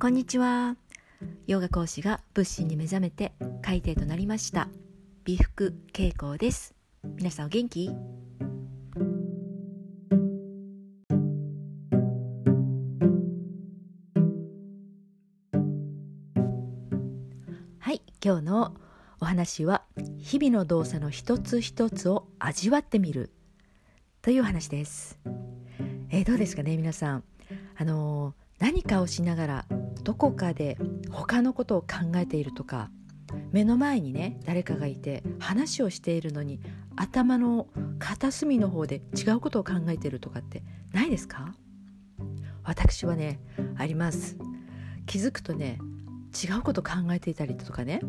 [0.00, 0.76] こんにちは。
[1.48, 4.68] ヨガ講師が仏心に目覚めて海底となりました。
[5.24, 6.76] 美福恵子です。
[7.16, 7.90] 皆さんお元気？
[17.80, 18.76] はい今日の
[19.18, 19.82] お話は
[20.16, 23.32] 日々の動作の一つ一つを味わってみる
[24.22, 25.18] という話です。
[26.10, 27.24] えー、どうですかね皆さん。
[27.76, 29.64] あのー、何かをしながら
[30.02, 30.78] どこかで
[31.10, 32.90] 他のことを考えているとか
[33.52, 36.60] 目の前にね誰かがいて話をしているのに
[36.96, 37.68] 頭の
[37.98, 41.54] 片隅の方で違うことを考えているとかってないですか？
[42.64, 43.40] 私はね
[43.76, 44.36] あります。
[45.06, 45.78] 気づくとね
[46.42, 48.00] 違うこと考えていたりとかね。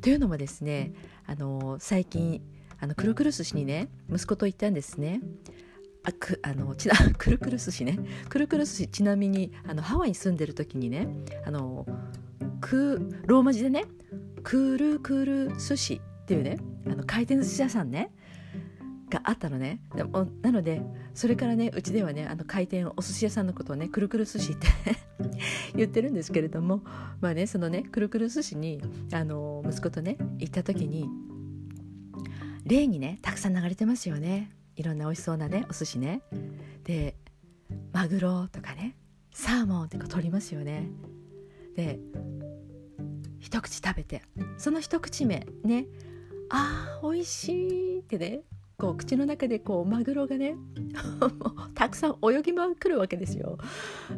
[0.00, 0.92] というのもですね
[1.26, 2.42] あの最近
[2.80, 5.20] あのくるくる寿司にね息子と行ったんですね。
[6.04, 7.98] あくあのちな くるくる寿司ね。
[8.28, 11.08] くるくる寿司ちなみにあのハワイに住んでる時にね
[11.44, 11.86] あの
[12.60, 13.84] くローマ字でね
[14.42, 18.12] くるくる寿司っていうねあの回転寿司屋さんね
[19.10, 19.80] があったのね。
[19.94, 20.82] でもなので
[21.14, 24.66] それからねうちではねあの回転お寿司屋さんのことをねくるくる寿司って
[25.74, 26.82] 言ってるんですけれども
[27.20, 31.08] まあねそのねくるくる寿司にあの息子とね行った時に
[32.64, 34.50] 例にねたくさん流れてますよね。
[34.76, 36.22] いろんな美味しそうなねお寿司ね
[36.84, 37.16] で
[37.92, 38.96] マグロとかね
[39.32, 40.88] サーモンってこう取りますよね
[41.76, 41.98] で
[43.40, 44.22] 一口食べて
[44.58, 45.86] その一口目ね
[46.50, 48.40] あー美味しいってね
[48.76, 50.56] こう口の中でこうマグロがね
[51.74, 53.56] たくさん泳ぎ回るわけですよ。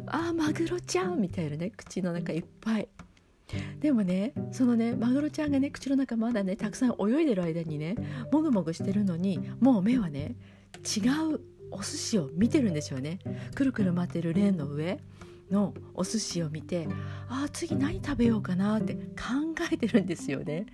[0.07, 2.87] あーマグロちゃんみたいなね口の中いっぱい。
[3.79, 7.95] でもねそのねマグロちゃんがね口の中まだねたくさん泳いでる間にね
[8.31, 10.35] もぐもぐしてるのにもう目はね
[10.83, 11.39] 違う
[11.71, 13.19] お寿司を見てるんですよね。
[13.53, 14.99] くるくる回ってるレーンの上
[15.51, 16.87] のお寿司を見て
[17.29, 19.01] ああ次何食べようかなって考
[19.71, 20.65] えてるんですよね。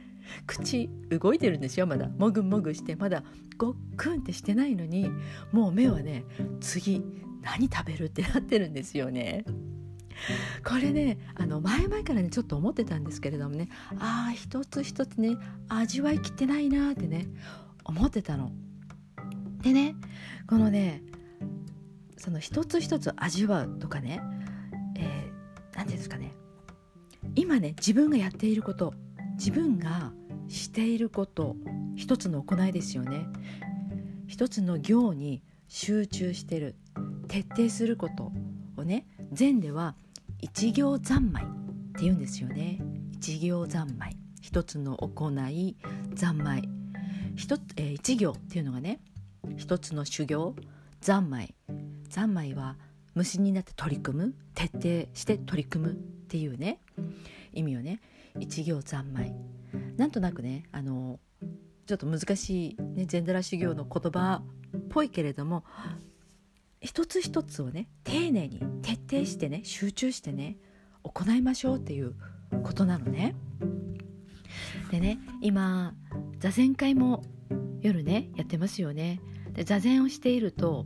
[0.48, 2.08] 口動いてるんですよまだ。
[2.08, 3.24] もぐもぐしてまだ
[3.58, 5.12] ごっくんってしてないのに
[5.52, 6.26] もう目はね
[6.60, 7.04] 次
[7.42, 9.46] 何食べるってなってるんですよね。
[10.66, 15.38] これねあの前々からねちょっと思ってたんですけれどもねああ一つ一つね
[15.70, 17.28] 味わいきってないなってね
[17.84, 18.52] 思ってたの。
[19.62, 19.96] でね
[20.48, 21.02] このね
[22.18, 24.22] その一つ一つ味わうとかね
[24.96, 26.34] 何、えー、て言うんですかね
[27.36, 28.94] 今ね自分がやっていること
[29.36, 30.14] 自分が
[30.48, 31.56] していること
[31.96, 33.28] 一つの行いですよね
[34.28, 36.76] 一つの行に集中してる
[37.28, 38.32] 徹底すること
[38.78, 39.96] をね禅では
[40.42, 41.48] 一行三昧っ
[41.96, 42.80] て言うんですよね。
[43.14, 44.16] 一行三昧。
[44.42, 45.76] 一つの行い
[46.16, 46.70] 三昧。
[47.36, 49.00] 一,、えー、一行っていうのがね
[49.58, 50.56] 一つの修行
[51.02, 51.56] 三昧。
[52.10, 52.78] 三昧は
[53.16, 56.80] 無心になって取り組む徹底して取り組むっていうね
[57.54, 58.02] 意味をね。
[58.40, 59.34] 一行三昧。
[59.98, 61.20] なんとなくねあの
[61.88, 64.42] ちょっと難しい、ね、禅寺修行の言葉
[64.78, 65.64] っぽいけれども
[66.84, 70.58] 一つ一つをね丁寧に徹底してね集中してね
[71.04, 72.14] 行いましょうっていう
[72.64, 73.36] ことなのね。
[74.92, 75.94] でね今
[76.40, 77.24] 座禅会も
[77.82, 79.22] 夜ねやってますよね。
[79.54, 80.86] で座禅をしていると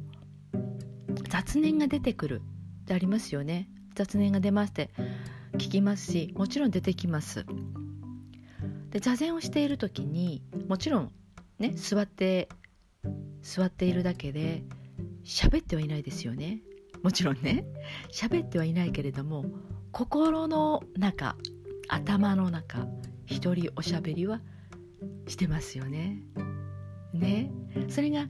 [1.30, 2.41] 雑念が出てくる
[2.84, 3.69] ってありますよね。
[3.97, 4.91] 雑念が出まして
[5.53, 7.47] 聞きますしもちろん出てきます
[8.91, 11.12] で座禅をしている時にもちろん
[11.57, 12.47] ね座って
[13.41, 14.63] 座っているだけで
[15.27, 16.61] 喋ってはいないですよね。
[17.03, 17.65] もちろんね。
[18.11, 19.45] 喋ってはいないけれども
[19.91, 21.35] 心の中
[21.89, 22.88] 頭の中
[23.25, 24.41] 一人おしゃべりは
[25.27, 26.23] してますよね。
[27.13, 27.51] ね。
[27.89, 28.27] それが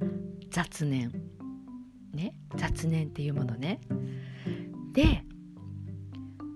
[0.49, 1.11] 雑念。
[2.13, 2.33] ね。
[2.55, 3.79] 雑念っていうものね。
[4.93, 5.23] で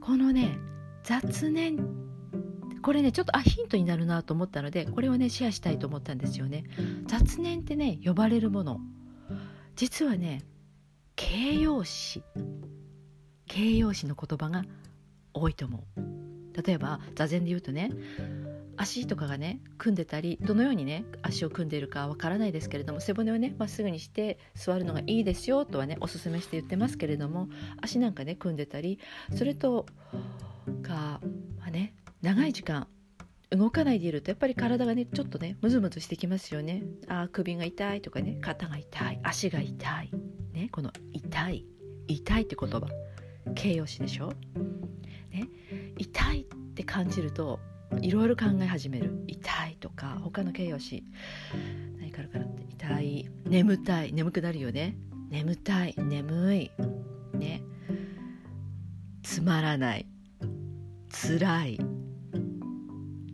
[0.02, 0.58] このね
[1.04, 1.78] 雑念
[2.82, 6.64] これねちょっとあヒントになるなと思ったのでこれをねシェアしたいと思ったんですよね。
[7.06, 8.80] 雑念ってね呼ばれるもの。
[9.76, 10.44] 実はね
[11.16, 12.24] 形容詞
[13.48, 14.64] 形容詞の言葉が
[15.34, 16.02] 多いと思う。
[16.66, 17.92] 例えば座禅で言うとね
[18.78, 27.48] 足とかがね組んでたりどのようにね足を組んでいるかわからないですけれども背骨をねまっすぐにして座るのがいいですよとはねおすすめして言ってますけれども
[27.82, 29.00] 足なんかね組んでたり
[29.36, 29.86] それと
[30.82, 31.22] か、
[31.60, 32.88] まあね、長い時間
[33.52, 36.84] 動かないでいるとやっぱり体がねちょっとねムズムズしてきますよね。
[37.08, 40.10] あ首が痛いとかね肩が痛い足が痛い。
[40.54, 41.66] ねこの痛い
[42.08, 42.88] 痛いって言葉。
[43.56, 44.34] 形容詞でしょ、
[45.32, 45.50] ね、
[45.98, 47.60] 痛いって感じると
[48.00, 49.24] いろいろ考え始める。
[49.28, 51.04] 痛いとか他の形容詞。
[52.00, 52.64] 何かあるかなって。
[52.70, 54.14] 痛い眠たい。
[54.14, 54.96] 眠くなるよね。
[55.30, 56.72] 眠たい眠い。
[57.34, 57.64] ね。
[59.24, 60.06] つまらない。
[61.10, 61.80] 辛い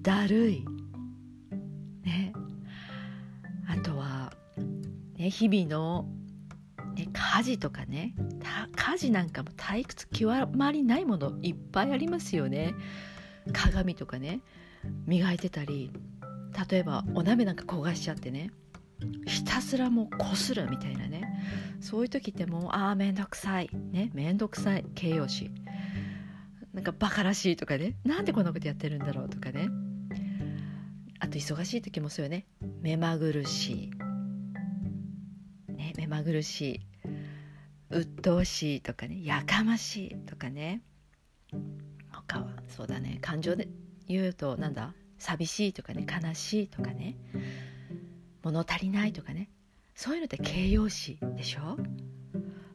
[0.08, 0.66] だるい。
[2.06, 2.32] ね。
[3.68, 4.32] あとは、
[5.18, 6.08] ね、日々の、
[6.96, 8.16] ね、家事とかね
[8.74, 12.74] 家事なんかも退屈極まりないものいっぱいありますよね。
[13.52, 14.40] 鏡とかね
[15.06, 15.92] 磨いてたり
[16.70, 18.52] 例えばお鍋なんか焦がしちゃってね
[19.26, 21.28] ひたすらもうこするみたいなね。
[21.82, 23.70] そういう時ってもうああ面倒くさい。
[23.92, 25.52] ね面倒くさい形容詞。
[26.74, 27.98] なんかバカらしいとかね。
[28.06, 29.68] なんでこんなことやってるんだろうとかね。
[31.20, 32.46] あと忙しい時もそうよね。
[32.82, 33.92] 目まぐるし
[35.70, 36.82] い、ね、目まぐるしい。
[37.90, 39.24] 鬱陶しいとかね。
[39.24, 40.82] やかましいとかね。
[42.12, 43.18] 他はそうだね。
[43.22, 43.68] 感情で
[44.08, 44.94] 言うとなんだ？
[45.18, 46.06] 寂しいとかね。
[46.06, 47.18] 悲しいとかね。
[48.44, 49.50] 物足りないとかね。
[49.96, 51.78] そういうのって形容詞でしょ？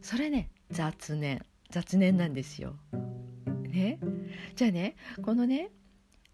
[0.00, 1.44] それね雑念。
[1.70, 2.74] 雑念なんですよ。
[3.68, 3.98] ね？
[4.56, 5.70] じゃあねこのね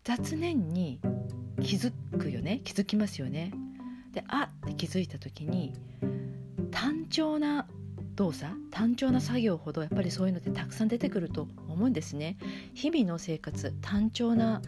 [0.04, 1.00] 雑念に
[1.62, 3.52] 気づくよね気づきますよね。
[4.12, 5.74] であって気づいた時に
[6.70, 7.66] 単調な
[8.14, 12.36] 動作単調な作業ほどやっぱりそういうのってたくさん出てくると思うんですね。
[12.74, 14.62] 日々の生活単調な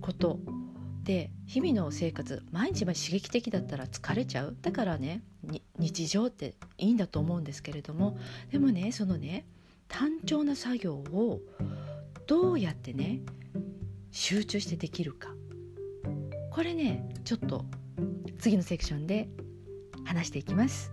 [0.00, 0.38] こと
[1.04, 5.22] で日々の生活毎日毎日刺激的だったら疲れちゃうだからね
[5.78, 8.16] 日常っていいんだと思うんですけれども
[8.50, 9.44] でもねそのね
[9.88, 11.40] 単調な作業を
[12.26, 13.20] どうやってね
[14.12, 15.30] 集中してできるか
[16.52, 17.64] これねちょっと
[18.38, 19.28] 次のセクションで
[20.04, 20.92] 話していきます。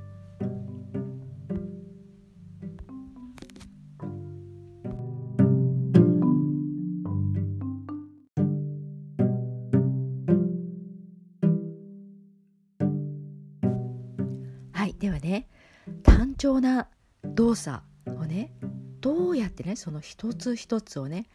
[15.00, 15.48] ではね
[16.04, 16.90] 単調な
[17.24, 18.52] 動作をね
[19.00, 21.26] どうやってねその一つ一つをね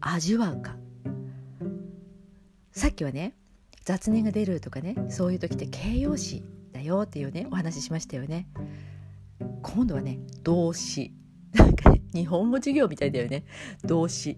[0.00, 0.74] 味わうか
[2.72, 3.34] さっきはね
[3.88, 6.44] 雑念が出るとかねそういう時って形容詞
[6.74, 8.46] だよっていうねお話ししましたよね。
[9.62, 11.14] 今度はね動詞。
[11.54, 13.46] なんか、ね、日本語授業みたいだよね。
[13.84, 14.36] 動詞。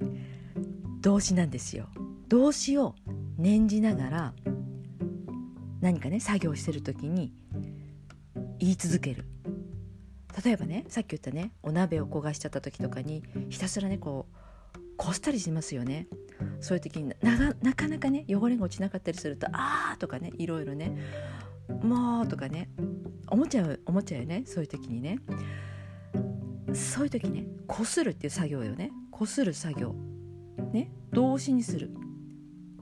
[1.01, 1.89] 動詞なんですよ。
[2.29, 2.95] 動詞を
[3.39, 4.35] 念じながら
[5.81, 7.33] 何かね作業してる時に
[8.61, 9.25] 言い続ける。
[10.45, 16.07] 例えばねさっき言ったねお鍋を焦がしちゃった時とかにひたすらねこうこすったりしますよね。
[16.61, 20.97] そういう時にななかなかね汚れが落ちなかったりすると「あー」とかねいろいろね
[21.83, 22.69] 「もう」とかね
[23.29, 25.19] 思っちゃう思っちゃうよねそういう時にね。
[26.75, 28.93] そういう時ねこするっていう作業よね。
[29.11, 29.95] こする作業。
[30.73, 31.91] ね動詞にする。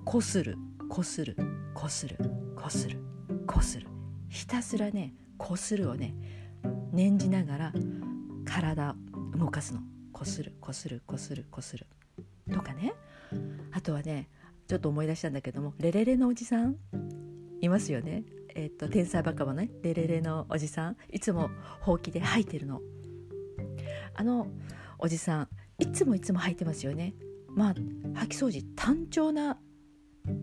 [0.05, 0.57] こする
[0.89, 1.37] こする
[1.75, 2.17] こする
[2.57, 2.99] こする
[3.47, 3.87] こする。
[4.29, 6.15] ひたすらねこするをね
[6.93, 7.73] 念じながら
[8.45, 8.95] 体
[9.39, 9.81] 動かすの。
[10.13, 11.87] こするこするこするこする。
[12.53, 12.95] とかね。
[13.73, 14.29] あとはね
[14.67, 16.77] ちょっと思い出したんだけどもレレレのおじさん？
[17.61, 18.25] いますよね。
[18.55, 19.71] えっ、と天才バカはね。
[19.83, 20.97] レレレのおじさん。
[21.11, 21.51] いつも
[21.81, 22.81] ほうきで吐いてるの。
[24.15, 24.49] あの
[24.99, 25.49] おじさん
[25.79, 27.15] いつもいつも吐いてますよね。
[27.49, 29.59] まあ掃き掃除単調な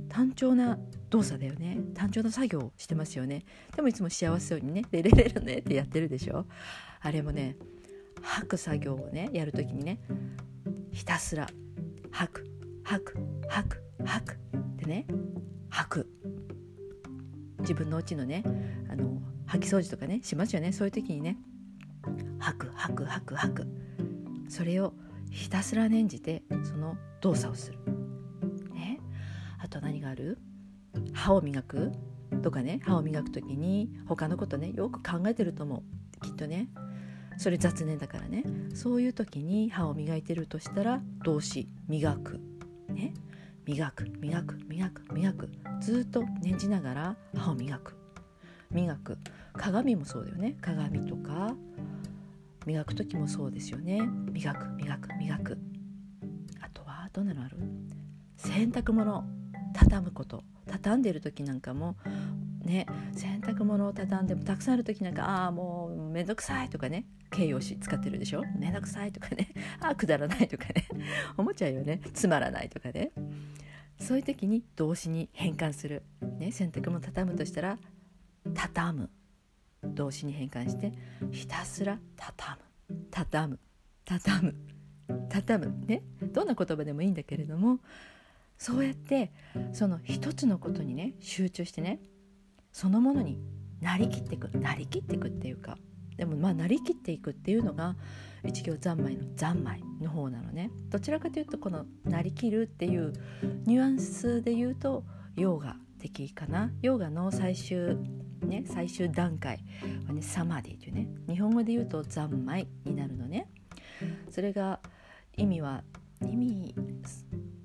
[0.09, 0.79] 単調な
[1.09, 1.79] 動作だよね。
[1.93, 3.43] 単調な作業をしてますよね。
[3.75, 6.45] でもいつも幸せそうにね「レレレレね」ってやってるでしょ。
[7.01, 7.57] あれもね
[8.21, 9.99] 吐く作業をねやる時にね
[10.91, 11.47] ひたすら
[12.15, 12.47] 吐く
[12.85, 13.17] 吐く
[13.49, 14.37] 吐く吐くっ
[14.77, 15.05] てね。
[15.67, 16.09] 吐く。
[17.59, 18.41] 自分のうちのね
[18.89, 20.71] あの吐き掃除とかねしますよね。
[20.71, 21.35] そういう時にね。
[22.39, 23.67] 吐く吐く吐く吐く。
[24.47, 24.93] それを
[25.29, 27.79] ひたすら念じてその動作をする。
[28.73, 29.01] ね、
[29.59, 30.37] あと何がある？
[31.11, 31.91] 歯を磨く
[32.41, 32.79] とかね。
[32.85, 35.83] 歯を磨く時に他のことねよく考えてると思
[36.21, 36.25] う。
[36.25, 36.69] きっとね。
[37.37, 38.43] それ雑念だからね。
[38.73, 42.39] そういう時に歯を磨いてるとしたら動詞磨く。
[42.89, 43.13] ね？
[43.65, 45.49] 磨く磨く磨く磨く。
[45.81, 47.95] ずっと念じながら歯を磨く。
[48.71, 49.17] 磨く。
[49.53, 50.57] 鏡もそうだよね。
[50.61, 51.55] 鏡とか。
[52.65, 54.01] 磨く時もそうですよね。
[54.31, 55.57] 磨く磨く磨く。
[56.61, 57.57] あとはどんなのある？
[58.37, 59.23] 洗濯物。
[59.73, 60.43] 畳むこと。
[60.67, 61.95] 畳んでる時なんかも
[62.65, 68.43] ね洗濯物を畳んでもたくさんある時なんかああもうめんどくさいとかね形容詞使ってるでしょ？
[68.57, 69.49] めんどくさいとかね。
[69.81, 70.87] ああくだらないとかね。
[71.37, 71.99] 思っちゃうよね。
[72.13, 73.11] つまらないとかね。
[73.99, 76.03] そういう時に動詞に変換する、
[76.39, 77.77] ね、洗濯物畳むとしたら
[78.53, 79.09] 畳む。
[79.83, 80.91] 動詞に変換して
[81.31, 83.05] ひたすら畳む。
[83.11, 83.59] 畳む。
[84.05, 84.55] 畳む。
[85.29, 85.85] 畳む。
[85.85, 86.03] ね。
[86.21, 87.79] どんな言葉でもいいんだけれども
[88.57, 89.31] そうやって
[89.73, 91.99] その一つのことにね集中してね
[92.75, 93.39] そのものに
[93.79, 95.77] なりきっていくなりきっていくっていうか
[96.17, 97.95] でもまあなりきっていくっていうのが
[98.43, 100.71] 一行三昧の三昧の方なのね。
[100.89, 103.13] どちらかというとこの「なりきる」っていう
[103.65, 105.05] ニュアンスで言うと
[105.37, 106.73] ヨーガ的かな。
[106.81, 107.95] ヨーガの最終
[108.41, 109.63] ね最終段階
[110.05, 111.07] はねサマディというね。
[111.29, 113.47] 日本語で言うと三昧になるのね。
[114.29, 114.81] それが
[115.37, 115.85] 意味は
[116.21, 116.75] 意味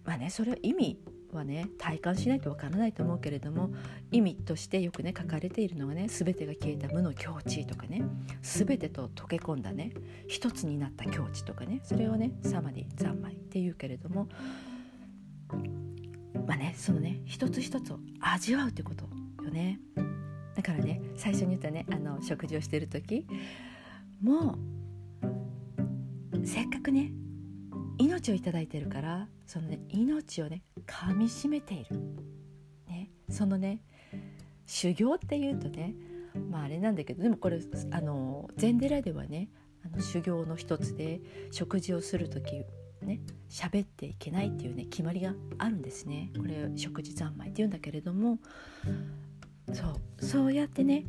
[0.05, 1.01] まあねそれは意味
[1.37, 3.71] はね体感しないとわからないと思うけれども
[4.11, 8.03] 意味としてよくね書かれているのがね全てが消えた無の境地とかね
[8.43, 9.93] 全てと溶け込んだね
[10.29, 14.29] 一つになった境地とかねそれをねサマディ三昧っていうけれども
[16.47, 19.05] まあねそのね一つ一つを味わうってこと
[19.45, 19.81] よね。
[20.55, 23.27] だからね最初に言ったねあの食事をしてる時
[24.23, 24.59] も
[25.23, 27.13] うせっかくね
[27.99, 31.97] 命を頂いてるからそのね命をね噛みしめている、
[32.89, 33.83] ね、そのね
[34.67, 35.95] 修行っていうとね
[36.51, 37.61] まああれなんだけどでもこれ
[37.93, 39.49] あの禅寺ではね
[39.85, 41.21] あの修行の一つで
[41.53, 42.65] 食事をする時
[43.03, 46.31] ね喋っていけないっていうね決まりがあるんですね。
[46.37, 48.39] これ食事三昧っていうんだけれども
[49.73, 50.25] そう。
[50.25, 51.07] そうやってね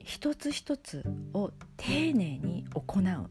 [0.00, 3.30] 一つ一つを丁寧に行う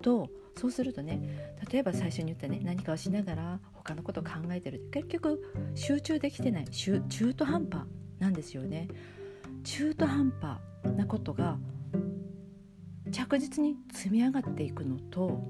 [0.00, 5.42] とそうするとね例えば最初に言ったね何かをしながら他のことを考えてる結局
[5.74, 7.00] 集中できてない中
[7.34, 7.84] 途半端
[8.18, 8.88] なんですよね
[9.64, 10.58] 中途半端
[10.94, 11.56] なことが
[13.10, 15.42] 着実に積み上がっていくのと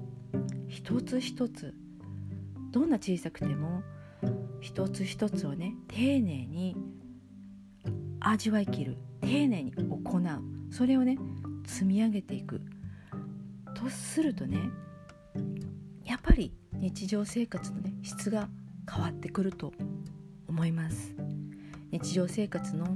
[0.69, 1.73] 一つ一つ
[2.71, 3.83] どんな小さくても
[4.61, 6.77] 一つ一つをね丁寧に
[8.21, 8.97] 味わいきる。
[9.21, 10.73] 丁寧に行う。
[10.73, 11.17] それをね
[11.65, 12.61] 積み上げていく。
[13.73, 14.69] とするとね
[16.09, 18.49] やっぱり日常生活のね質が
[18.91, 19.71] 変わってくると
[20.47, 21.13] 思います
[21.91, 22.87] 日常生活の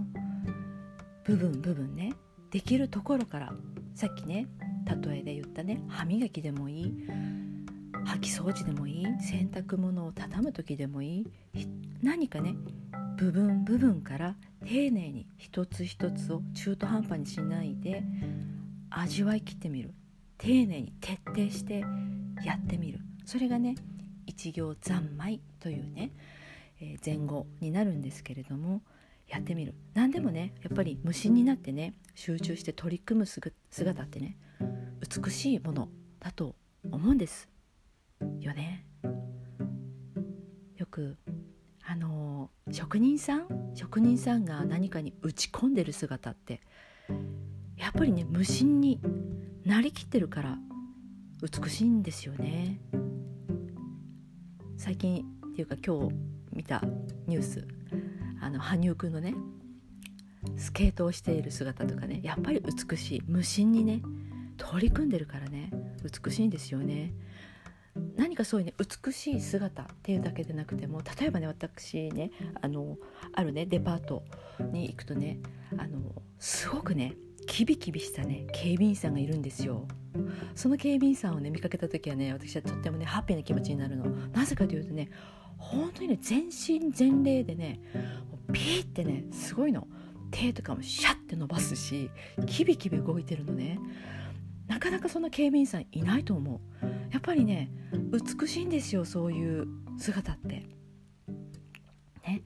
[1.24, 2.13] 部分部分ね
[2.50, 3.53] できるところから
[3.93, 4.48] さっきね
[5.05, 6.93] 例えで言ったね歯磨きでもいい
[8.08, 11.27] 掃き掃除でもいい洗濯物を畳む時でもいい
[12.01, 12.55] 何かね
[13.15, 18.01] 部分部分から丁寧に一つ一つを中途半端にしないで
[18.89, 19.93] 味わいきってみる。
[20.43, 21.86] 丁寧に徹底して
[22.44, 23.00] やってみる。
[23.25, 23.75] それがね
[24.25, 26.12] 一行三昧というね、
[26.80, 28.82] えー、前後になるんですけれども
[29.28, 29.74] やってみる。
[29.94, 34.38] 何でもねやっぱり無心になってね集中して取り組む姿ってね
[35.02, 36.56] 美しいものだと
[36.92, 37.48] 思うんです
[38.40, 38.86] よね。
[40.78, 41.18] よく
[41.86, 46.62] あのー、職人さん職人さんが何かに打ち込んでる姿って
[47.78, 49.00] やっぱりね無心に
[49.66, 50.58] なりきってるから
[51.44, 52.80] 美しいんですよね。
[54.78, 56.16] 最近っていうか今日
[56.54, 56.82] 見た
[57.28, 57.68] ニュース。
[58.40, 59.36] あの羽生くんのね
[60.56, 62.22] スケートをしている姿とかね。
[62.24, 63.24] やっぱり美しい。
[63.28, 64.02] 無心にね
[64.56, 65.70] 取り組んでるからね。
[66.26, 67.14] 美しいんですよね。
[68.16, 72.32] 何かそういうね美しい姿っていうだけでなくても例えばね私ね
[72.62, 72.98] あの
[73.34, 74.24] あるねデパート
[74.72, 75.40] に行くとね
[75.78, 76.00] あの
[76.40, 79.88] すごくねキビキビしたね警備員さんがいるんですよ。
[80.56, 84.06] その警備員さんをね見かけた時はね私はとってもねハッピーな気持ちになるの。
[84.32, 85.10] なぜかというとね
[85.58, 87.80] 本当にね全身全霊でね
[88.52, 89.88] ピーってねすごいの。
[90.32, 92.10] 手とかもシャッて伸ばすし
[92.48, 93.80] キビキビ動いてるのね。
[94.68, 96.86] なかなかそんな警備員さんいないと思う。
[97.12, 97.70] やっぱりね
[98.12, 100.66] 美しいんですよそういう姿って。
[102.27, 102.44] ね。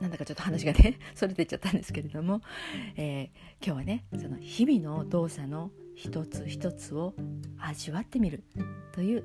[0.00, 2.40] なんだかちょっと話がね それてっちゃったんですけれども、
[2.96, 7.14] えー、今日はねその日々の動作の一つ一つを
[7.58, 8.44] 味わってみる
[8.92, 9.24] という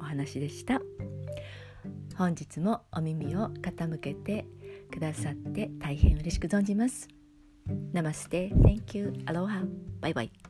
[0.00, 0.80] お話でした。
[2.16, 4.46] 本日もお耳を傾けて
[4.90, 7.08] くださって大変嬉しく存じます。
[7.92, 9.66] Namaste, thank you, aloha,
[10.00, 10.45] bye bye.